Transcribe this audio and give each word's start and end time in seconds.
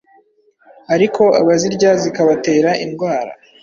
ariko 0.93 1.23
abazirya 1.41 1.91
zikabatera 2.01 2.69
indwara, 2.85 3.31